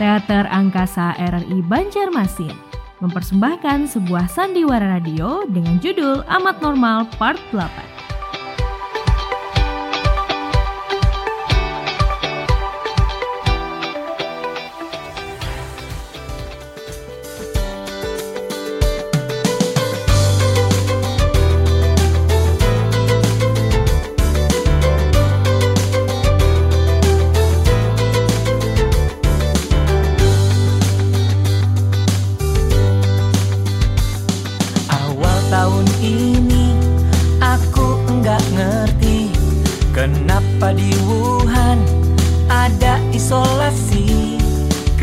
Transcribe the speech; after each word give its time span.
Teater 0.00 0.48
Angkasa 0.48 1.12
RRI 1.20 1.60
Banjarmasin 1.68 2.56
mempersembahkan 3.04 3.84
sebuah 3.84 4.32
sandiwara 4.32 4.96
radio 4.96 5.44
dengan 5.44 5.76
judul 5.76 6.24
Amat 6.24 6.64
Normal 6.64 7.04
Part 7.20 7.36
8. 7.52 7.89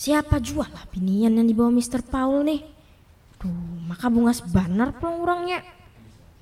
Siapa 0.00 0.40
jual 0.40 0.64
lah 0.64 0.88
binian 0.88 1.36
yang 1.36 1.44
dibawa 1.44 1.68
Mr. 1.68 2.00
Paul 2.00 2.48
nih 2.48 2.64
Duh, 3.36 3.52
maka 3.84 4.08
bunga 4.08 4.32
sebanar 4.32 4.96
pulang 4.96 5.20
orangnya 5.20 5.60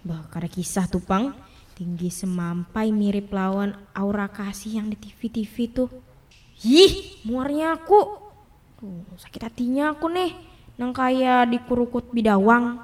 Bah, 0.06 0.31
ada 0.31 0.47
kisah 0.47 0.87
tuh 0.87 1.03
pang 1.03 1.34
Tinggi 1.75 2.06
semampai 2.06 2.95
mirip 2.95 3.34
lawan 3.34 3.75
aura 3.98 4.31
kasih 4.31 4.78
yang 4.78 4.87
di 4.87 4.95
TV-TV 4.95 5.55
tuh 5.75 5.91
Ih, 6.67 7.23
muarnya 7.23 7.78
aku. 7.78 8.19
Tuh, 8.83 9.06
sakit 9.15 9.47
hatinya 9.47 9.95
aku 9.95 10.11
nih. 10.11 10.34
Nang 10.75 10.91
kayak 10.91 11.55
dikurukut 11.55 12.11
bidawang. 12.11 12.83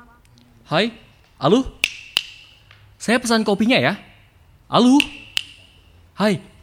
Hai, 0.67 0.95
Alu. 1.43 1.67
Saya 2.95 3.19
pesan 3.19 3.43
kopinya 3.43 3.79
ya. 3.79 3.99
Alu. 4.71 5.03
Hai. 6.15 6.54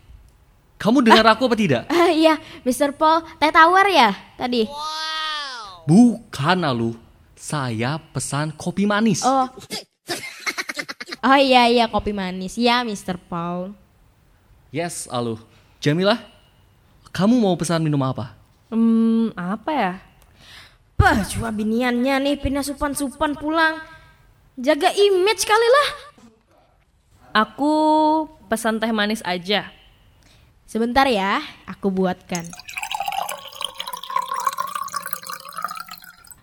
Kamu 0.82 1.06
dengar 1.06 1.30
ah, 1.30 1.38
aku 1.38 1.46
apa 1.46 1.54
tidak? 1.54 1.86
Uh, 1.94 2.10
iya, 2.26 2.42
Mr. 2.66 2.90
Paul, 2.98 3.22
teh 3.38 3.54
tawar 3.54 3.86
ya 3.86 4.18
tadi? 4.34 4.66
Wow. 4.66 5.86
Bukan, 5.86 6.58
Alu. 6.66 6.98
Saya 7.38 8.02
pesan 8.02 8.50
kopi 8.58 8.90
manis. 8.90 9.22
Oh. 9.22 9.46
Oh 11.22 11.38
iya 11.38 11.70
iya 11.70 11.86
kopi 11.86 12.18
manis. 12.18 12.58
Ya, 12.58 12.82
Mr. 12.82 13.22
Paul. 13.22 13.78
Yes, 14.74 15.06
Alu. 15.06 15.38
Jamilah, 15.78 16.18
kamu 17.14 17.38
mau 17.38 17.54
pesan 17.54 17.86
minum 17.86 18.02
apa? 18.02 18.34
Hmm, 18.74 19.30
apa 19.38 19.70
ya? 19.70 19.94
Bah, 20.98 21.22
cuma 21.30 21.54
biniannya 21.54 22.26
nih 22.26 22.36
pindah 22.42 22.66
supan-supan 22.66 23.38
pulang. 23.38 23.78
Jaga 24.58 24.90
image 24.98 25.46
kali 25.46 25.68
lah. 25.70 25.90
Aku 27.46 27.74
pesan 28.50 28.82
teh 28.82 28.90
manis 28.90 29.22
aja. 29.22 29.70
Sebentar 30.72 31.04
ya, 31.04 31.44
aku 31.68 31.92
buatkan. 31.92 32.48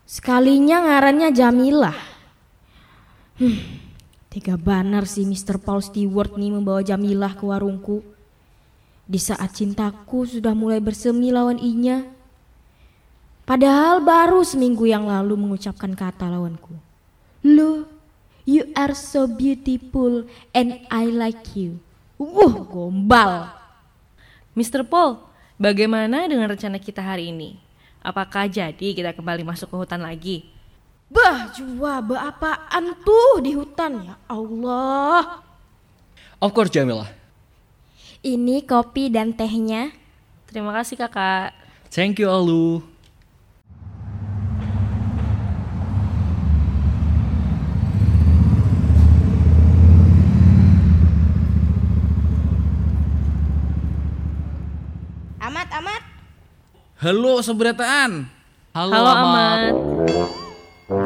Sekalinya 0.05 0.84
ngarannya 0.84 1.33
Jamilah. 1.33 1.97
Hmm, 3.41 3.56
tiga 4.28 4.61
banar 4.61 5.09
sih 5.09 5.25
Mr. 5.25 5.56
Paul 5.56 5.81
Stewart 5.81 6.37
nih 6.37 6.53
membawa 6.53 6.84
Jamilah 6.84 7.41
ke 7.41 7.44
warungku. 7.49 8.05
Di 9.09 9.16
saat 9.16 9.56
cintaku 9.56 10.28
sudah 10.28 10.53
mulai 10.53 10.84
bersemi 10.84 11.33
lawan 11.33 11.56
inya. 11.56 12.05
Padahal 13.49 14.05
baru 14.05 14.45
seminggu 14.45 14.84
yang 14.84 15.09
lalu 15.09 15.41
mengucapkan 15.41 15.97
kata 15.97 16.28
lawanku. 16.28 16.77
Lu, 17.49 17.89
you 18.45 18.69
are 18.77 18.93
so 18.93 19.25
beautiful 19.25 20.28
and 20.53 20.84
I 20.93 21.09
like 21.09 21.56
you. 21.56 21.81
Wuh, 22.21 22.69
gombal. 22.69 23.56
Mr. 24.58 24.82
Paul, 24.82 25.22
bagaimana 25.54 26.26
dengan 26.26 26.50
rencana 26.50 26.82
kita 26.82 26.98
hari 26.98 27.30
ini? 27.30 27.62
Apakah 28.02 28.50
jadi 28.50 28.91
kita 28.91 29.14
kembali 29.14 29.46
masuk 29.46 29.70
ke 29.70 29.76
hutan 29.78 30.02
lagi? 30.02 30.50
Bah, 31.06 31.54
jua, 31.54 32.02
bah 32.02 32.34
apaan 32.34 32.91
tuh 33.06 33.38
di 33.38 33.54
hutan 33.54 34.02
ya 34.02 34.14
Allah. 34.26 35.47
Of 36.42 36.50
course 36.50 36.74
Jamila, 36.74 37.06
ini 38.26 38.66
kopi 38.66 39.14
dan 39.14 39.30
tehnya. 39.30 39.94
Terima 40.50 40.74
kasih 40.74 40.98
kakak. 41.06 41.54
Thank 41.94 42.18
you 42.18 42.26
Alu. 42.26 42.82
Amat, 55.48 55.72
Amat. 55.81 56.03
Halo 57.00 57.41
seberataan. 57.41 58.28
Halo, 58.76 58.92
Halo 58.92 59.10
Amat. 59.16 59.72
Amat. 59.72 59.72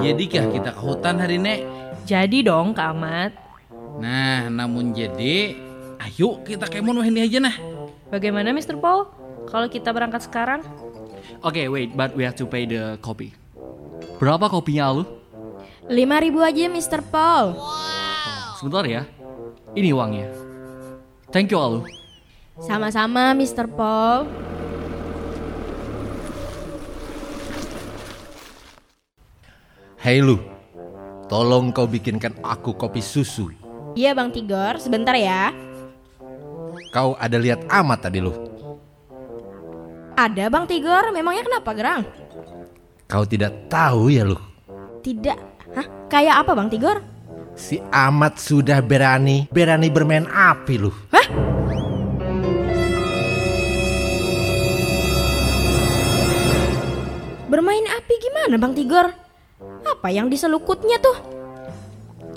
Jadikah 0.03 0.50
kita 0.50 0.70
ke 0.75 0.82
hutan 0.82 1.14
hari 1.22 1.38
ini? 1.38 1.62
Jadi 2.03 2.42
dong 2.42 2.75
Kak 2.75 2.91
Amat. 2.91 3.38
Nah, 4.03 4.50
namun 4.50 4.91
jadi 4.91 5.54
Ayo 6.03 6.42
kita 6.42 6.66
kemon 6.66 7.06
ini 7.06 7.22
aja 7.22 7.38
nah. 7.38 7.54
Bagaimana 8.10 8.50
Mr. 8.50 8.82
Paul? 8.82 9.06
Kalau 9.47 9.70
kita 9.70 9.94
berangkat 9.94 10.26
sekarang? 10.26 10.66
Oke, 11.47 11.62
okay, 11.62 11.66
wait, 11.70 11.94
but 11.94 12.10
we 12.19 12.26
have 12.26 12.34
to 12.34 12.42
pay 12.42 12.66
the 12.66 12.98
copy. 12.98 13.30
Berapa 14.19 14.50
kopinya 14.50 14.91
lu? 14.91 15.06
Lima 15.86 16.19
ribu 16.19 16.42
aja 16.42 16.66
Mr. 16.66 16.98
Paul. 17.14 17.54
Wow. 17.54 17.62
Oh, 17.62 18.59
sebentar 18.59 18.91
ya. 18.91 19.06
Ini 19.78 19.94
uangnya. 19.94 20.34
Thank 21.30 21.54
you 21.54 21.62
Alu. 21.62 22.01
Sama-sama 22.60 23.32
Mr. 23.32 23.64
Paul. 23.64 24.28
Hei 30.02 30.18
lu, 30.20 30.36
tolong 31.32 31.72
kau 31.72 31.88
bikinkan 31.88 32.36
aku 32.44 32.76
kopi 32.76 33.00
susu. 33.00 33.48
Iya 33.96 34.12
Bang 34.12 34.34
Tigor, 34.34 34.76
sebentar 34.82 35.16
ya. 35.16 35.54
Kau 36.92 37.16
ada 37.16 37.41
lihat 37.41 37.65
amat 37.72 38.10
tadi 38.10 38.21
lu? 38.21 38.34
Ada 40.18 40.53
Bang 40.53 40.68
Tigor, 40.68 41.09
memangnya 41.09 41.48
kenapa 41.48 41.71
Gerang? 41.72 42.03
Kau 43.09 43.24
tidak 43.24 43.72
tahu 43.72 44.12
ya 44.12 44.28
lu? 44.28 44.36
Tidak, 45.00 45.38
hah? 45.72 45.86
Kayak 46.12 46.44
apa 46.44 46.53
Bang 46.53 46.68
Tigor? 46.68 47.00
Si 47.53 47.80
Amat 47.92 48.41
sudah 48.41 48.80
berani, 48.80 49.48
berani 49.53 49.88
bermain 49.92 50.24
api 50.24 50.74
lu. 50.80 50.91
Hah? 51.12 51.52
Gimana 58.42 58.59
Bang 58.59 58.74
Tigor? 58.74 59.06
Apa 59.86 60.10
yang 60.10 60.27
diselukutnya 60.27 60.98
tuh? 60.98 61.15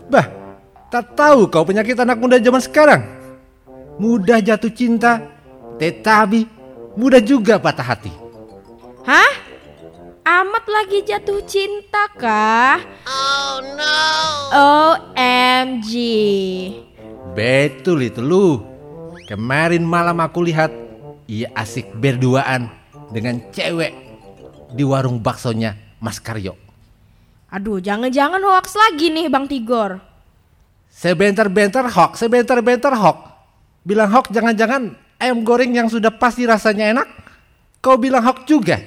Bah, 0.06 0.30
tak 0.94 1.18
tahu 1.18 1.50
kau 1.50 1.66
penyakit 1.66 1.98
anak 1.98 2.22
muda 2.22 2.38
zaman 2.38 2.62
sekarang 2.62 3.02
mudah 3.98 4.38
jatuh 4.38 4.69
cinta, 4.69 5.18
tetapi 5.81 6.46
mudah 6.94 7.18
juga 7.25 7.57
patah 7.57 7.98
hati. 7.98 8.13
Hah? 9.02 9.34
Amat 10.25 10.66
lagi 10.69 11.02
jatuh 11.10 11.42
cinta 11.50 12.06
kah? 12.13 12.78
Oh 13.10 13.66
no. 13.66 13.98
OMG. 14.54 15.90
Betul 17.34 18.13
itu 18.13 18.22
lu. 18.22 18.62
Kemarin 19.25 19.81
malam 19.81 20.22
aku 20.22 20.46
lihat 20.46 20.69
ia 21.25 21.50
asik 21.57 21.98
berduaan 21.98 22.69
dengan 23.10 23.42
cewek 23.50 23.94
di 24.78 24.86
warung 24.86 25.18
baksonya 25.18 25.85
Mas 26.06 26.22
Karyo. 26.22 26.54
Aduh, 27.50 27.81
jangan-jangan 27.81 28.38
hoax 28.38 28.78
lagi 28.78 29.10
nih 29.10 29.25
Bang 29.25 29.50
Tigor. 29.50 29.98
Sebentar-bentar 30.94 31.90
hoax, 31.90 32.22
sebentar-bentar 32.22 32.94
hoax. 32.94 33.19
Bilang 33.81 34.13
hoax 34.13 34.30
jangan-jangan 34.30 34.94
ayam 35.18 35.42
goreng 35.42 35.74
yang 35.74 35.90
sudah 35.90 36.13
pasti 36.13 36.46
rasanya 36.46 36.94
enak. 36.94 37.10
kau 37.81 37.98
bilang 37.98 38.22
hoax 38.22 38.46
juga? 38.46 38.78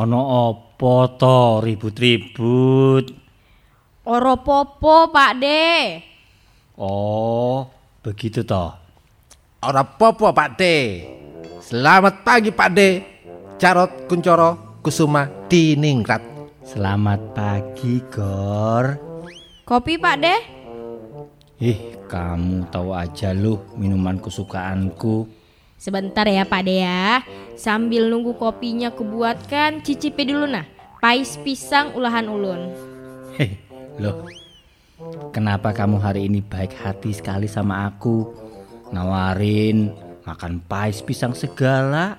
Ono 0.00 0.48
opo 0.48 1.12
to 1.20 1.60
ribut-ribut? 1.60 3.04
Oro 4.08 4.34
popo 4.40 5.12
Pak 5.12 5.32
De. 5.36 6.00
Oh, 6.80 7.68
begitu 8.00 8.40
toh. 8.40 8.72
Ora 9.60 9.84
popo 9.84 10.32
Pak 10.32 10.56
De. 10.56 11.04
Selamat 11.60 12.24
pagi 12.24 12.48
Pak 12.48 12.70
De. 12.72 12.88
Carot 13.60 14.08
Kuncoro 14.08 14.80
Kusuma 14.80 15.28
Diningrat. 15.52 16.24
Selamat 16.64 17.36
pagi, 17.36 18.00
Gor. 18.08 18.96
Kopi 19.68 20.00
Pak 20.00 20.16
De. 20.16 20.36
Ih, 21.60 22.00
kamu 22.08 22.72
tahu 22.72 22.96
aja 22.96 23.36
lu 23.36 23.60
minuman 23.76 24.16
kesukaanku. 24.16 25.28
Sebentar 25.76 26.24
ya 26.24 26.48
Pak 26.48 26.62
De 26.64 26.88
ya. 26.88 27.20
Sambil 27.60 28.08
nunggu 28.08 28.40
kopinya 28.40 28.88
kebuatkan, 28.88 29.84
cicipi 29.84 30.24
dulu 30.24 30.48
nah. 30.48 30.64
Pais 30.96 31.36
pisang 31.44 31.92
ulahan 31.92 32.24
ulun. 32.24 32.72
Hei, 33.36 33.60
loh. 34.00 34.24
Kenapa 35.28 35.76
kamu 35.76 36.00
hari 36.00 36.24
ini 36.24 36.40
baik 36.40 36.72
hati 36.80 37.12
sekali 37.12 37.44
sama 37.44 37.84
aku? 37.84 38.32
Nawarin 38.96 39.92
makan 40.24 40.64
pais 40.64 41.04
pisang 41.04 41.36
segala. 41.36 42.16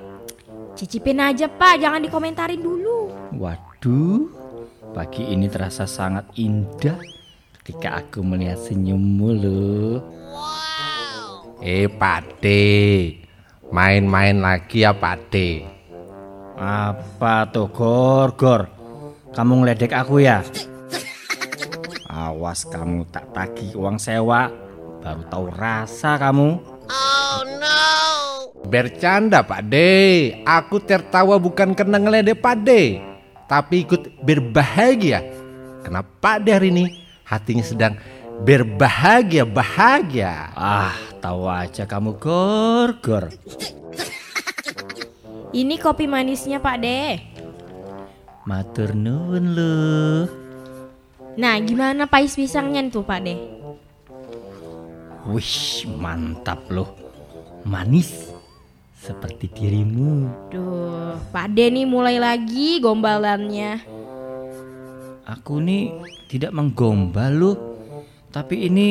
Cicipin 0.77 1.17
aja 1.17 1.49
Pak, 1.49 1.81
jangan 1.81 2.05
dikomentarin 2.05 2.61
dulu. 2.61 3.09
Waduh, 3.33 4.29
pagi 4.93 5.25
ini 5.25 5.49
terasa 5.49 5.89
sangat 5.89 6.29
indah 6.37 7.01
ketika 7.57 7.97
aku 7.97 8.21
melihat 8.21 8.61
senyummu 8.61 9.29
loh. 9.41 9.97
Eh 11.65 11.89
Pak 11.89 12.45
De. 12.45 13.20
Main-main 13.71 14.35
lagi 14.43 14.83
ya 14.83 14.91
Pak 14.91 15.31
De. 15.31 15.63
Apa 16.59 17.47
tuh 17.47 17.71
Gor, 17.71 18.35
Gor? 18.35 18.67
Kamu 19.31 19.63
ngeledek 19.63 19.95
aku 19.95 20.19
ya? 20.19 20.43
Awas 22.11 22.67
kamu 22.67 23.07
tak 23.07 23.31
tagih 23.31 23.71
uang 23.79 23.95
sewa, 23.95 24.51
baru 24.99 25.23
tahu 25.31 25.45
rasa 25.55 26.19
kamu. 26.19 26.59
Bercanda 28.67 29.39
Pak 29.39 29.63
De. 29.71 30.35
Aku 30.43 30.83
tertawa 30.83 31.39
bukan 31.39 31.71
karena 31.71 31.95
ngeledek 31.95 32.43
Pak 32.43 32.67
De. 32.67 32.99
Tapi 33.47 33.87
ikut 33.87 34.19
berbahagia. 34.19 35.23
Karena 35.79 36.03
Pak 36.03 36.43
De 36.43 36.51
hari 36.51 36.75
ini 36.75 36.85
hatinya 37.23 37.63
sedang 37.63 37.95
berbahagia 38.41 39.45
bahagia. 39.45 40.49
Ah, 40.57 40.97
tahu 41.21 41.45
aja 41.45 41.85
kamu 41.85 42.17
Gor, 42.17 42.97
Gor. 42.99 43.29
Ini 45.51 45.75
kopi 45.77 46.07
manisnya 46.09 46.63
Pak 46.63 46.77
De. 46.81 47.21
Matur 48.47 48.97
nuwun 48.97 49.45
loh. 49.53 50.25
Nah, 51.37 51.55
gimana 51.61 52.09
pais 52.09 52.33
pisangnya 52.33 52.81
tuh 52.89 53.05
Pak 53.05 53.19
De? 53.21 53.35
Wih, 55.29 55.85
mantap 56.01 56.65
loh. 56.73 56.89
Manis 57.61 58.33
seperti 58.97 59.53
dirimu. 59.53 60.25
Duh, 60.49 61.13
Pak 61.29 61.53
De 61.53 61.69
nih 61.69 61.85
mulai 61.85 62.17
lagi 62.17 62.81
gombalannya. 62.81 63.85
Aku 65.29 65.61
nih 65.61 65.93
tidak 66.25 66.51
menggombal 66.57 67.31
loh. 67.31 67.70
Tapi 68.31 68.71
ini 68.71 68.87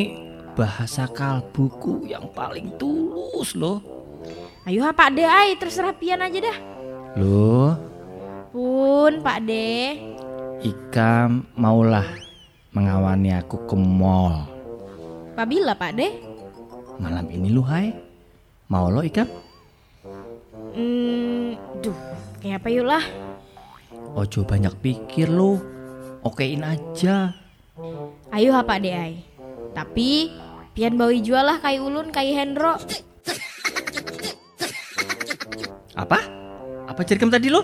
bahasa 0.52 1.08
kalbuku 1.08 2.04
yang 2.04 2.28
paling 2.36 2.76
tulus 2.76 3.56
loh. 3.56 3.80
Ayo 4.68 4.84
ha, 4.84 4.92
Pak 4.92 5.16
De, 5.16 5.24
ay, 5.24 5.56
terserah 5.56 5.96
pian 5.96 6.20
aja 6.20 6.38
dah. 6.44 6.56
Loh, 7.16 7.72
Pun 8.50 9.22
Pak 9.22 9.38
De. 9.46 9.94
Ika 10.60 11.30
maulah 11.54 12.04
mengawani 12.74 13.30
aku 13.38 13.62
ke 13.62 13.78
mall. 13.78 14.42
Pabila 15.38 15.78
Pak 15.78 15.92
De? 15.94 16.08
Malam 16.98 17.30
ini 17.30 17.48
lu 17.54 17.62
hai. 17.62 17.94
Mau 18.66 18.90
lo 18.90 19.06
Ika? 19.06 19.22
Hmm, 20.74 21.54
duh, 21.78 21.94
kayak 22.42 22.60
apa 22.60 22.68
yuk 22.74 22.86
lah? 22.90 23.04
Ojo 24.18 24.42
banyak 24.42 24.74
pikir 24.82 25.30
lo. 25.30 25.62
Okein 26.26 26.66
aja. 26.66 27.30
Ayo 28.34 28.50
ha 28.52 28.66
Pak 28.66 28.78
De, 28.82 28.90
ay. 28.90 29.29
Tapi 29.70 30.34
pian 30.74 30.98
bawi 30.98 31.22
jual 31.22 31.46
lah 31.46 31.58
kai 31.62 31.78
ulun 31.78 32.10
kai 32.10 32.34
Hendro. 32.34 32.78
Apa? 35.94 36.18
Apa 36.88 37.00
cerkem 37.06 37.30
tadi 37.30 37.52
lo? 37.52 37.62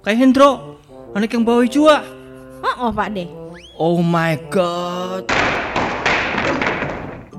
Kayak 0.00 0.18
Hendro, 0.24 0.80
anak 1.12 1.34
yang 1.34 1.44
bawa 1.44 1.66
jua. 1.66 2.00
Oh, 2.62 2.88
oh 2.88 2.90
Pak 2.94 3.08
De. 3.12 3.24
Oh 3.78 4.00
my 4.00 4.34
god. 4.48 5.26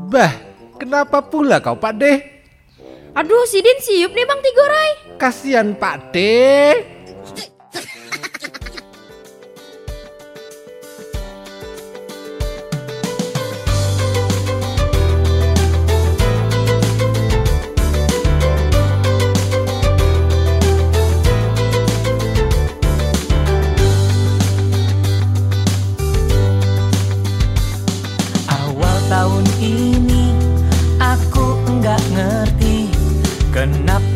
Bah, 0.10 0.34
kenapa 0.78 1.24
pula 1.24 1.64
kau 1.64 1.78
Pak 1.78 1.94
De? 1.98 2.14
Aduh, 3.18 3.44
Sidin 3.50 3.80
siup 3.82 4.14
nih 4.14 4.26
Bang 4.28 4.42
Tigorai. 4.44 5.18
Kasihan 5.18 5.74
Pak 5.76 6.14
De. 6.14 6.99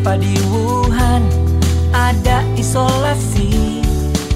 Kenapa 0.04 0.20
di 0.20 0.36
Wuhan 0.52 1.24
ada 1.96 2.44
isolasi. 2.60 3.80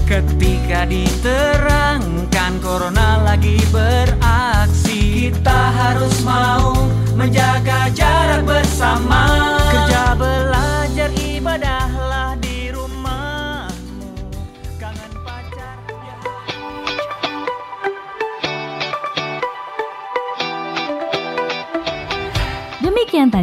Ketika 0.09 0.89
diterangkan 0.89 2.57
corona 2.57 3.21
lagi 3.21 3.61
beraksi. 3.69 5.29
Kita 5.29 5.61
harus 5.69 6.25
mau 6.25 6.58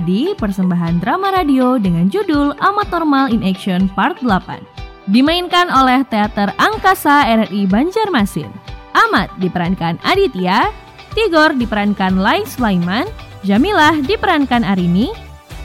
tadi 0.07 0.39
persembahan 0.39 1.03
drama 1.03 1.35
radio 1.35 1.83
dengan 1.83 2.07
judul 2.07 2.55
Amat 2.63 2.95
Normal 2.95 3.27
in 3.35 3.43
Action 3.43 3.91
Part 3.91 4.23
8. 4.23 4.63
Dimainkan 5.11 5.67
oleh 5.67 6.07
Teater 6.07 6.55
Angkasa 6.63 7.27
RRI 7.27 7.67
Banjarmasin. 7.67 8.47
Amat 8.95 9.35
diperankan 9.43 9.99
Aditya, 10.07 10.71
Tigor 11.11 11.59
diperankan 11.59 12.23
Lai 12.23 12.47
Sulaiman, 12.47 13.11
Jamilah 13.43 13.99
diperankan 14.07 14.63
Arini, 14.63 15.11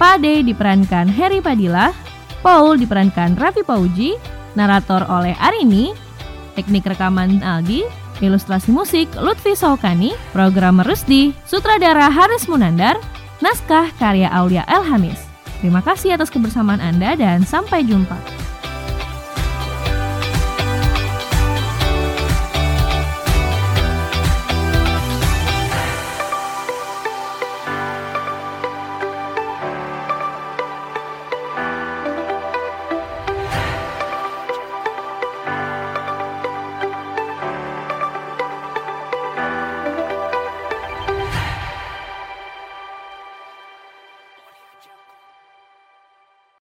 Pade 0.01 0.41
diperankan 0.41 1.05
Heri 1.05 1.37
Padilla, 1.37 1.93
Paul 2.41 2.81
diperankan 2.81 3.37
Raffi 3.37 3.61
Pauji, 3.61 4.17
narator 4.57 5.05
oleh 5.05 5.37
Arini, 5.37 5.93
teknik 6.57 6.89
rekaman 6.89 7.45
Aldi, 7.45 7.85
ilustrasi 8.25 8.73
musik 8.73 9.05
Lutfi 9.21 9.53
Saukani, 9.53 10.17
programmer 10.33 10.81
Rusdi, 10.81 11.29
sutradara 11.45 12.09
Haris 12.09 12.49
Munandar, 12.49 12.97
naskah 13.41 13.89
karya 13.97 14.29
Aulia 14.29 14.63
Elhamis. 14.69 15.19
Terima 15.61 15.81
kasih 15.81 16.17
atas 16.17 16.33
kebersamaan 16.33 16.81
Anda 16.81 17.13
dan 17.13 17.45
sampai 17.45 17.85
jumpa. 17.85 18.40